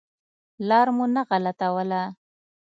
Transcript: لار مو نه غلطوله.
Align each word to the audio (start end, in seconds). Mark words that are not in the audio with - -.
لار 0.67 0.87
مو 0.95 1.05
نه 1.13 1.21
غلطوله. 1.29 2.03